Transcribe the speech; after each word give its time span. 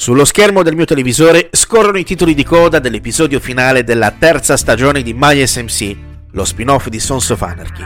Sullo 0.00 0.24
schermo 0.24 0.62
del 0.62 0.76
mio 0.76 0.86
televisore 0.86 1.50
scorrono 1.52 1.98
i 1.98 2.04
titoli 2.04 2.32
di 2.32 2.42
coda 2.42 2.78
dell'episodio 2.78 3.38
finale 3.38 3.84
della 3.84 4.10
terza 4.10 4.56
stagione 4.56 5.02
di 5.02 5.12
My 5.12 5.46
SMC, 5.46 5.94
lo 6.30 6.46
spin-off 6.46 6.88
di 6.88 6.98
Sons 6.98 7.28
of 7.28 7.42
Anarchy. 7.42 7.84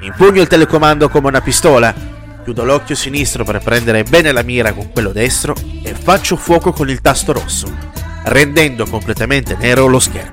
Impugno 0.00 0.40
il 0.40 0.46
telecomando 0.46 1.10
come 1.10 1.26
una 1.26 1.42
pistola, 1.42 1.94
chiudo 2.42 2.64
l'occhio 2.64 2.94
sinistro 2.94 3.44
per 3.44 3.60
prendere 3.62 4.02
bene 4.04 4.32
la 4.32 4.40
mira 4.40 4.72
con 4.72 4.90
quello 4.90 5.12
destro 5.12 5.54
e 5.82 5.92
faccio 5.92 6.36
fuoco 6.36 6.72
con 6.72 6.88
il 6.88 7.02
tasto 7.02 7.34
rosso, 7.34 7.70
rendendo 8.24 8.86
completamente 8.86 9.58
nero 9.60 9.88
lo 9.88 9.98
schermo. 9.98 10.32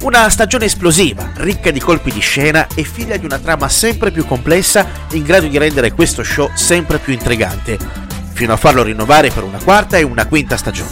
Una 0.00 0.28
stagione 0.28 0.64
esplosiva, 0.64 1.30
ricca 1.36 1.70
di 1.70 1.78
colpi 1.78 2.10
di 2.10 2.18
scena 2.18 2.66
e 2.74 2.82
figlia 2.82 3.16
di 3.16 3.26
una 3.26 3.38
trama 3.38 3.68
sempre 3.68 4.10
più 4.10 4.26
complessa 4.26 4.84
in 5.12 5.22
grado 5.22 5.46
di 5.46 5.56
rendere 5.56 5.92
questo 5.92 6.24
show 6.24 6.50
sempre 6.54 6.98
più 6.98 7.12
intrigante, 7.12 8.09
fino 8.40 8.54
a 8.54 8.56
farlo 8.56 8.82
rinnovare 8.82 9.28
per 9.28 9.42
una 9.42 9.60
quarta 9.62 9.98
e 9.98 10.02
una 10.02 10.26
quinta 10.26 10.56
stagione. 10.56 10.88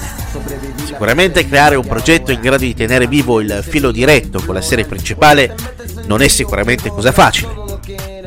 Sicuramente 0.84 1.48
creare 1.48 1.76
un 1.76 1.86
progetto 1.86 2.30
in 2.30 2.42
grado 2.42 2.58
di 2.58 2.74
tenere 2.74 3.06
vivo 3.06 3.40
il 3.40 3.64
filo 3.66 3.90
diretto 3.90 4.42
con 4.44 4.54
la 4.54 4.60
serie 4.60 4.84
principale 4.84 5.54
non 6.04 6.20
è 6.20 6.28
sicuramente 6.28 6.90
cosa 6.90 7.10
facile. 7.10 7.50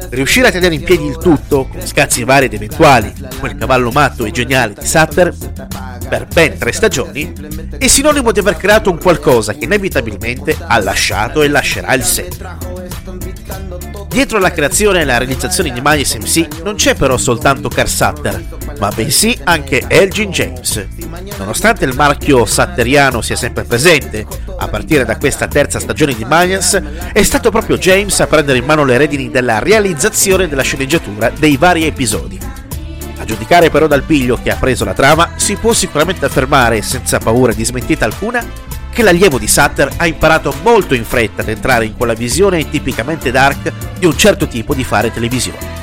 Riuscire 0.09 0.47
a 0.47 0.52
tenere 0.52 0.73
in 0.73 0.81
piedi 0.81 1.05
il 1.05 1.20
tutto, 1.20 1.67
con 1.67 1.85
scazzi 1.85 2.23
vari 2.23 2.45
ed 2.45 2.55
eventuali, 2.55 3.13
quel 3.39 3.55
cavallo 3.55 3.91
matto 3.91 4.25
e 4.25 4.31
geniale 4.31 4.73
di 4.73 4.88
Sutter, 4.88 5.31
per 6.09 6.25
ben 6.25 6.58
tre 6.58 6.72
stagioni, 6.72 7.31
è 7.77 7.88
sinonimo 7.88 8.31
di 8.31 8.39
aver 8.39 8.58
creato 8.58 8.89
un 8.89 8.97
qualcosa 8.97 9.53
che 9.53 9.66
inevitabilmente 9.66 10.58
ha 10.59 10.80
lasciato 10.80 11.44
e 11.44 11.47
lascerà 11.47 11.94
il 11.94 12.03
set. 12.03 12.80
Dietro 14.08 14.39
la 14.39 14.52
creazione 14.52 15.02
e 15.02 15.05
la 15.05 15.17
realizzazione 15.17 15.72
di 15.72 15.80
Miles 15.81 16.16
MC 16.16 16.63
non 16.63 16.75
c'è 16.75 16.95
però 16.95 17.16
soltanto 17.17 17.69
Carl 17.69 17.88
Sutter, 17.88 18.44
ma 18.81 18.90
bensì 18.90 19.38
anche 19.44 19.84
Elgin 19.88 20.31
James. 20.31 20.88
Nonostante 21.38 21.85
il 21.85 21.94
marchio 21.94 22.48
satteriano 22.48 23.22
sia 23.22 23.35
sempre 23.35 23.63
presente, 23.63 24.26
a 24.58 24.67
partire 24.70 25.05
da 25.05 25.17
questa 25.17 25.47
terza 25.47 25.80
stagione 25.80 26.16
di 26.16 26.25
Mayans, 26.25 26.81
è 27.14 27.22
stato 27.22 27.52
proprio 27.52 27.78
James 27.78 28.20
a 28.20 28.25
prendere 28.25 28.58
in 28.58 28.66
mano 28.66 28.83
le 28.83 28.97
redini 28.97 29.30
della 29.30 29.59
realizzazione 29.59 30.47
della 30.47 30.64
sceneggiatura 30.64 31.30
dei 31.30 31.58
vari 31.58 31.86
episodi. 31.86 32.39
A 33.17 33.23
giudicare 33.23 33.70
però 33.70 33.86
dal 33.86 34.02
piglio 34.02 34.39
che 34.42 34.50
ha 34.50 34.55
preso 34.55 34.83
la 34.83 34.95
trama, 34.95 35.33
si 35.36 35.58
può 35.58 35.73
sicuramente 35.73 36.25
affermare, 36.25 36.81
senza 36.81 37.20
paura 37.20 37.53
di 37.53 37.64
smentita 37.64 38.05
alcuna, 38.05 38.44
che 38.92 39.03
l'allievo 39.03 39.38
di 39.38 39.48
Sutter 39.48 39.92
ha 39.98 40.08
imparato 40.08 40.55
molto 40.64 40.95
in 40.95 41.05
fretta 41.05 41.44
ad 41.44 41.50
entrare 41.50 41.86
in 41.86 41.95
quella 41.95 42.16
visione 42.16 42.67
tipicamente 42.67 43.30
dark 43.30 43.72
di 44.00 44.08
un 44.08 44.17
certo 44.17 44.48
tipo 44.48 44.73
di 44.73 44.83
fare 44.83 45.14
televisione 45.14 45.81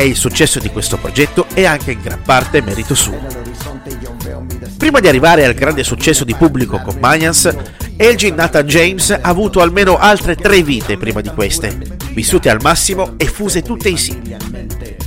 e 0.00 0.06
il 0.06 0.16
successo 0.16 0.58
di 0.58 0.70
questo 0.70 0.96
progetto 0.96 1.44
è 1.52 1.66
anche 1.66 1.92
in 1.92 2.00
gran 2.00 2.22
parte 2.22 2.62
merito 2.62 2.94
suo. 2.94 3.20
Prima 4.78 4.98
di 4.98 5.08
arrivare 5.08 5.44
al 5.44 5.52
grande 5.52 5.84
successo 5.84 6.24
di 6.24 6.34
pubblico 6.34 6.80
con 6.80 6.96
Mayans, 6.98 7.54
Elgin 7.98 8.34
Nathan 8.34 8.66
James 8.66 9.10
ha 9.10 9.18
avuto 9.20 9.60
almeno 9.60 9.98
altre 9.98 10.36
tre 10.36 10.62
vite 10.62 10.96
prima 10.96 11.20
di 11.20 11.28
queste, 11.28 11.76
vissute 12.14 12.48
al 12.48 12.62
massimo 12.62 13.12
e 13.18 13.26
fuse 13.26 13.60
tutte 13.60 13.90
insieme. 13.90 14.38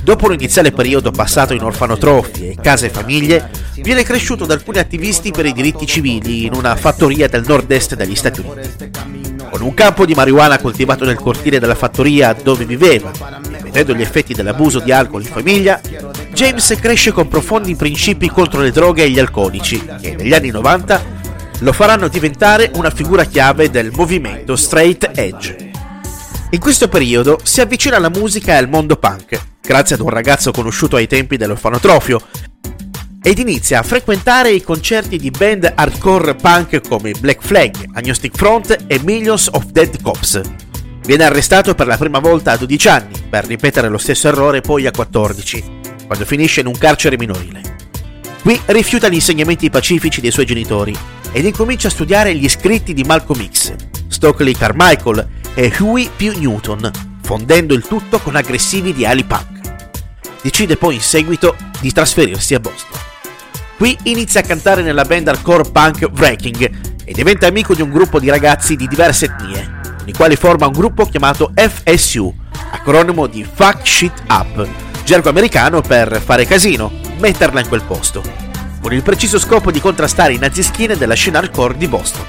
Dopo 0.04 0.26
un 0.26 0.34
iniziale 0.34 0.70
periodo 0.70 1.10
passato 1.10 1.54
in 1.54 1.62
orfanotrofi 1.64 2.50
e 2.50 2.56
case 2.62 2.88
famiglie, 2.88 3.50
viene 3.78 4.04
cresciuto 4.04 4.46
da 4.46 4.54
alcuni 4.54 4.78
attivisti 4.78 5.32
per 5.32 5.46
i 5.46 5.52
diritti 5.52 5.86
civili 5.86 6.44
in 6.44 6.54
una 6.54 6.76
fattoria 6.76 7.26
del 7.26 7.42
nord-est 7.44 7.96
degli 7.96 8.14
Stati 8.14 8.44
Uniti. 8.46 8.90
Con 9.50 9.60
un 9.60 9.74
campo 9.74 10.06
di 10.06 10.14
marijuana 10.14 10.60
coltivato 10.60 11.04
nel 11.04 11.16
cortile 11.16 11.58
della 11.58 11.74
fattoria 11.74 12.32
dove 12.32 12.64
viveva 12.64 13.53
vedendo 13.74 13.92
gli 13.92 14.02
effetti 14.02 14.32
dell'abuso 14.34 14.78
di 14.78 14.92
alcol 14.92 15.22
in 15.22 15.28
famiglia, 15.28 15.80
James 16.32 16.76
cresce 16.80 17.10
con 17.10 17.26
profondi 17.26 17.74
principi 17.74 18.30
contro 18.30 18.60
le 18.60 18.70
droghe 18.70 19.02
e 19.02 19.10
gli 19.10 19.18
alcolici 19.18 19.84
che 20.00 20.14
negli 20.14 20.32
anni 20.32 20.50
90 20.50 21.22
lo 21.58 21.72
faranno 21.72 22.06
diventare 22.06 22.70
una 22.74 22.90
figura 22.90 23.24
chiave 23.24 23.70
del 23.70 23.90
movimento 23.92 24.54
straight 24.54 25.10
edge. 25.14 25.70
In 26.50 26.60
questo 26.60 26.86
periodo 26.86 27.40
si 27.42 27.60
avvicina 27.60 27.96
alla 27.96 28.10
musica 28.10 28.52
e 28.52 28.56
al 28.56 28.68
mondo 28.68 28.96
punk, 28.96 29.40
grazie 29.60 29.96
ad 29.96 30.02
un 30.02 30.10
ragazzo 30.10 30.52
conosciuto 30.52 30.94
ai 30.94 31.08
tempi 31.08 31.36
dell'orfanotrofio, 31.36 32.20
ed 33.20 33.38
inizia 33.38 33.80
a 33.80 33.82
frequentare 33.82 34.52
i 34.52 34.62
concerti 34.62 35.18
di 35.18 35.30
band 35.30 35.72
hardcore 35.74 36.36
punk 36.36 36.86
come 36.86 37.12
Black 37.18 37.42
Flag, 37.42 37.74
Agnostic 37.94 38.36
Front 38.36 38.84
e 38.86 39.00
Millions 39.02 39.48
of 39.50 39.64
Dead 39.66 40.00
Cops. 40.00 40.63
Viene 41.04 41.24
arrestato 41.24 41.74
per 41.74 41.86
la 41.86 41.98
prima 41.98 42.18
volta 42.18 42.52
a 42.52 42.56
12 42.56 42.88
anni, 42.88 43.22
per 43.28 43.44
ripetere 43.44 43.88
lo 43.88 43.98
stesso 43.98 44.28
errore 44.28 44.62
poi 44.62 44.86
a 44.86 44.90
14, 44.90 45.64
quando 46.06 46.24
finisce 46.24 46.60
in 46.60 46.66
un 46.66 46.78
carcere 46.78 47.18
minorile. 47.18 47.60
Qui 48.40 48.58
rifiuta 48.66 49.08
gli 49.08 49.14
insegnamenti 49.14 49.68
pacifici 49.68 50.22
dei 50.22 50.30
suoi 50.30 50.46
genitori 50.46 50.96
ed 51.30 51.44
incomincia 51.44 51.88
a 51.88 51.90
studiare 51.90 52.34
gli 52.34 52.48
scritti 52.48 52.94
di 52.94 53.04
Malcolm 53.04 53.46
X, 53.50 53.74
Stokely 54.08 54.52
Carmichael 54.52 55.28
e 55.52 55.70
Huey 55.78 56.08
P. 56.16 56.36
Newton, 56.36 56.90
fondendo 57.22 57.74
il 57.74 57.86
tutto 57.86 58.18
con 58.20 58.36
aggressivi 58.36 58.88
ideali 58.90 59.24
punk. 59.24 59.60
Decide 60.40 60.76
poi 60.76 60.94
in 60.94 61.00
seguito 61.02 61.54
di 61.80 61.92
trasferirsi 61.92 62.54
a 62.54 62.60
Boston. 62.60 63.00
Qui 63.76 63.94
inizia 64.04 64.40
a 64.40 64.44
cantare 64.44 64.80
nella 64.80 65.04
band 65.04 65.28
hardcore 65.28 65.70
punk 65.70 66.08
Wrecking 66.14 66.70
e 67.04 67.12
diventa 67.12 67.46
amico 67.46 67.74
di 67.74 67.82
un 67.82 67.90
gruppo 67.90 68.18
di 68.18 68.30
ragazzi 68.30 68.76
di 68.76 68.86
diverse 68.86 69.26
etnie, 69.26 69.82
con 70.04 70.12
i 70.12 70.16
quali 70.16 70.36
forma 70.36 70.66
un 70.66 70.72
gruppo 70.72 71.06
chiamato 71.06 71.50
FSU, 71.54 72.32
acronimo 72.72 73.26
di 73.26 73.42
Fuck 73.42 73.86
Shit 73.86 74.24
Up, 74.28 74.68
gergo 75.02 75.30
americano 75.30 75.80
per 75.80 76.20
fare 76.22 76.44
casino, 76.44 76.92
metterla 77.18 77.60
in 77.60 77.68
quel 77.68 77.82
posto, 77.84 78.22
con 78.82 78.92
il 78.92 79.02
preciso 79.02 79.38
scopo 79.38 79.70
di 79.70 79.80
contrastare 79.80 80.34
i 80.34 80.38
nazischine 80.38 80.98
della 80.98 81.14
scena 81.14 81.38
hardcore 81.38 81.78
di 81.78 81.88
Boston. 81.88 82.22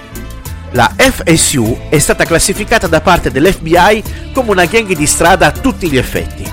La 0.71 0.89
FSU 0.95 1.87
è 1.89 1.99
stata 1.99 2.23
classificata 2.23 2.87
da 2.87 3.01
parte 3.01 3.29
dell'FBI 3.29 4.31
come 4.33 4.51
una 4.51 4.65
gang 4.65 4.93
di 4.93 5.05
strada 5.05 5.47
a 5.47 5.51
tutti 5.51 5.89
gli 5.89 5.97
effetti. 5.97 6.49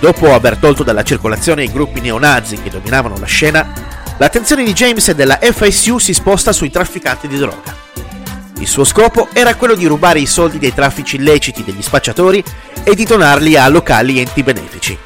Dopo 0.00 0.32
aver 0.32 0.56
tolto 0.56 0.82
dalla 0.82 1.02
circolazione 1.02 1.64
i 1.64 1.70
gruppi 1.70 2.00
neonazi 2.00 2.62
che 2.62 2.70
dominavano 2.70 3.18
la 3.18 3.26
scena, 3.26 3.72
l'attenzione 4.16 4.64
di 4.64 4.72
James 4.72 5.06
e 5.08 5.14
della 5.14 5.38
FSU 5.38 5.98
si 5.98 6.14
sposta 6.14 6.52
sui 6.52 6.70
trafficanti 6.70 7.28
di 7.28 7.36
droga. 7.36 7.85
Il 8.58 8.66
suo 8.66 8.84
scopo 8.84 9.28
era 9.32 9.54
quello 9.54 9.74
di 9.74 9.86
rubare 9.86 10.18
i 10.18 10.26
soldi 10.26 10.58
dei 10.58 10.72
traffici 10.72 11.16
illeciti 11.16 11.62
degli 11.62 11.82
spacciatori 11.82 12.42
e 12.84 12.94
di 12.94 13.04
donarli 13.04 13.56
a 13.56 13.68
locali 13.68 14.18
enti 14.18 14.42
benefici. 14.42 14.96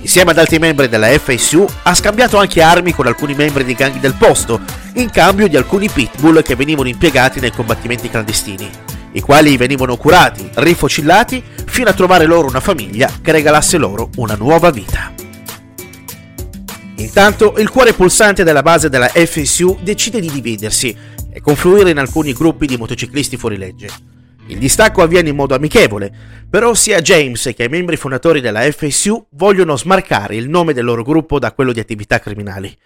Insieme 0.00 0.30
ad 0.30 0.38
altri 0.38 0.58
membri 0.58 0.88
della 0.88 1.08
FSU 1.08 1.66
ha 1.82 1.94
scambiato 1.94 2.38
anche 2.38 2.62
armi 2.62 2.92
con 2.92 3.06
alcuni 3.06 3.34
membri 3.34 3.64
dei 3.64 3.74
gang 3.74 3.98
del 4.00 4.14
posto, 4.14 4.60
in 4.94 5.10
cambio 5.10 5.48
di 5.48 5.56
alcuni 5.56 5.88
pitbull 5.88 6.42
che 6.42 6.56
venivano 6.56 6.88
impiegati 6.88 7.40
nei 7.40 7.52
combattimenti 7.52 8.08
clandestini, 8.08 8.68
i 9.12 9.20
quali 9.20 9.56
venivano 9.56 9.96
curati, 9.96 10.48
rifocillati, 10.54 11.42
fino 11.66 11.90
a 11.90 11.94
trovare 11.94 12.24
loro 12.24 12.48
una 12.48 12.60
famiglia 12.60 13.10
che 13.20 13.32
regalasse 13.32 13.76
loro 13.76 14.10
una 14.16 14.34
nuova 14.34 14.70
vita. 14.70 15.17
Intanto 16.98 17.54
il 17.58 17.70
cuore 17.70 17.92
pulsante 17.92 18.42
della 18.42 18.62
base 18.62 18.88
della 18.88 19.06
FSU 19.06 19.78
decide 19.82 20.18
di 20.20 20.28
dividersi 20.30 20.96
e 21.30 21.40
confluire 21.40 21.90
in 21.90 21.98
alcuni 21.98 22.32
gruppi 22.32 22.66
di 22.66 22.76
motociclisti 22.76 23.36
fuorilegge. 23.36 23.88
Il 24.48 24.58
distacco 24.58 25.02
avviene 25.02 25.28
in 25.28 25.36
modo 25.36 25.54
amichevole, 25.54 26.12
però 26.50 26.74
sia 26.74 27.00
James 27.00 27.52
che 27.54 27.64
i 27.64 27.68
membri 27.68 27.96
fondatori 27.96 28.40
della 28.40 28.62
FSU 28.62 29.26
vogliono 29.30 29.76
smarcare 29.76 30.34
il 30.34 30.48
nome 30.48 30.72
del 30.72 30.84
loro 30.84 31.04
gruppo 31.04 31.38
da 31.38 31.52
quello 31.52 31.72
di 31.72 31.78
attività 31.78 32.18
criminali. 32.18 32.76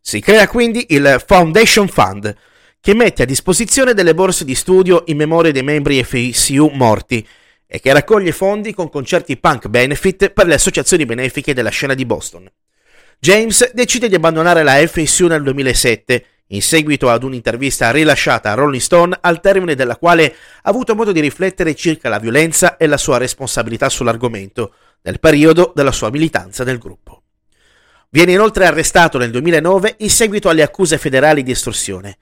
Si 0.00 0.20
crea 0.20 0.46
quindi 0.46 0.86
il 0.90 1.20
Foundation 1.26 1.88
Fund, 1.88 2.32
che 2.80 2.94
mette 2.94 3.24
a 3.24 3.26
disposizione 3.26 3.94
delle 3.94 4.14
borse 4.14 4.44
di 4.44 4.54
studio 4.54 5.02
in 5.06 5.16
memoria 5.16 5.50
dei 5.50 5.62
membri 5.64 6.04
FSU 6.04 6.70
morti 6.74 7.26
e 7.66 7.80
che 7.80 7.92
raccoglie 7.92 8.30
fondi 8.30 8.72
con 8.72 8.90
concerti 8.90 9.38
punk 9.38 9.66
benefit 9.66 10.30
per 10.30 10.46
le 10.46 10.54
associazioni 10.54 11.04
benefiche 11.04 11.54
della 11.54 11.70
scena 11.70 11.94
di 11.94 12.04
Boston. 12.04 12.48
James 13.24 13.72
decide 13.72 14.10
di 14.10 14.16
abbandonare 14.16 14.62
la 14.62 14.86
FSU 14.86 15.28
nel 15.28 15.42
2007 15.42 16.26
in 16.48 16.60
seguito 16.60 17.08
ad 17.08 17.22
un'intervista 17.22 17.90
rilasciata 17.90 18.50
a 18.50 18.54
Rolling 18.54 18.82
Stone 18.82 19.16
al 19.18 19.40
termine 19.40 19.74
della 19.74 19.96
quale 19.96 20.26
ha 20.60 20.68
avuto 20.68 20.94
modo 20.94 21.10
di 21.10 21.20
riflettere 21.20 21.74
circa 21.74 22.10
la 22.10 22.18
violenza 22.18 22.76
e 22.76 22.86
la 22.86 22.98
sua 22.98 23.16
responsabilità 23.16 23.88
sull'argomento 23.88 24.74
nel 25.00 25.20
periodo 25.20 25.72
della 25.74 25.90
sua 25.90 26.10
militanza 26.10 26.64
nel 26.64 26.76
gruppo. 26.76 27.22
Viene 28.10 28.32
inoltre 28.32 28.66
arrestato 28.66 29.16
nel 29.16 29.30
2009 29.30 29.94
in 30.00 30.10
seguito 30.10 30.50
alle 30.50 30.62
accuse 30.62 30.98
federali 30.98 31.42
di 31.42 31.52
estorsione. 31.52 32.18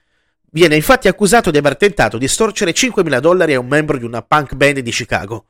Viene 0.53 0.77
infatti 0.77 1.09
accusato 1.09 1.51
di 1.51 1.59
aver 1.59 1.77
tentato 1.77 2.17
di 2.17 2.27
estorcere 2.27 2.71
5.000 2.71 3.19
dollari 3.19 3.55
a 3.55 3.59
un 3.59 3.67
membro 3.67 3.99
di 3.99 4.05
una 4.05 4.23
punk 4.23 4.55
band 4.55 4.79
di 4.79 4.91
Chicago. 4.93 5.47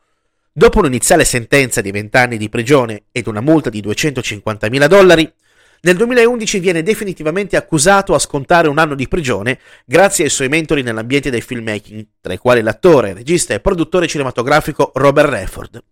Dopo 0.55 0.81
un'iniziale 0.81 1.25
sentenza 1.25 1.81
di 1.81 1.91
20 1.91 2.17
anni 2.19 2.37
di 2.37 2.51
prigione 2.51 3.05
ed 3.11 3.27
una 3.27 3.41
multa 3.41 3.71
di 3.71 3.81
250.000 3.81 4.87
dollari, 4.87 5.33
nel 5.81 5.97
2011 5.97 6.59
viene 6.59 6.83
definitivamente 6.83 7.57
accusato 7.57 8.13
a 8.13 8.19
scontare 8.19 8.69
un 8.69 8.77
anno 8.77 8.95
di 8.95 9.09
prigione 9.09 9.59
grazie 9.87 10.25
ai 10.25 10.31
suoi 10.31 10.49
mentori 10.49 10.83
nell'ambiente 10.83 11.31
del 11.31 11.41
filmmaking, 11.41 12.07
tra 12.21 12.35
i 12.35 12.37
quali 12.37 12.61
l'attore, 12.61 13.15
regista 13.15 13.55
e 13.55 13.61
produttore 13.61 14.07
cinematografico 14.07 14.93
Robert 14.95 15.31
Redford. 15.31 15.83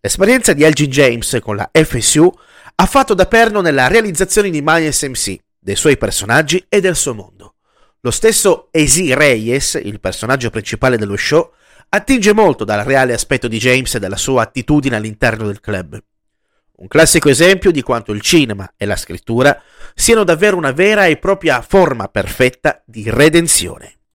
L'esperienza 0.00 0.54
di 0.54 0.64
Elgin 0.64 0.90
James 0.90 1.38
con 1.40 1.54
la 1.54 1.70
FSU 1.72 2.28
ha 2.74 2.86
fatto 2.86 3.14
da 3.14 3.26
perno 3.26 3.60
nella 3.60 3.86
realizzazione 3.86 4.50
di 4.50 4.60
My 4.60 4.90
SMC, 4.90 5.36
dei 5.56 5.76
suoi 5.76 5.96
personaggi 5.96 6.66
e 6.68 6.80
del 6.80 6.96
suo 6.96 7.14
mondo. 7.14 7.54
Lo 8.00 8.10
stesso 8.10 8.70
Ezi 8.72 9.14
Reyes, 9.14 9.80
il 9.80 10.00
personaggio 10.00 10.50
principale 10.50 10.98
dello 10.98 11.16
show, 11.16 11.52
attinge 11.94 12.32
molto 12.32 12.64
dal 12.64 12.84
reale 12.84 13.12
aspetto 13.12 13.46
di 13.46 13.58
James 13.58 13.94
e 13.94 13.98
dalla 14.00 14.16
sua 14.16 14.42
attitudine 14.42 14.96
all'interno 14.96 15.46
del 15.46 15.60
club. 15.60 16.02
Un 16.76 16.88
classico 16.88 17.28
esempio 17.28 17.70
di 17.70 17.82
quanto 17.82 18.12
il 18.12 18.20
cinema 18.20 18.72
e 18.76 18.84
la 18.84 18.96
scrittura 18.96 19.62
siano 19.94 20.24
davvero 20.24 20.56
una 20.56 20.72
vera 20.72 21.06
e 21.06 21.18
propria 21.18 21.62
forma 21.62 22.08
perfetta 22.08 22.82
di 22.84 23.08
redenzione. 23.08 23.98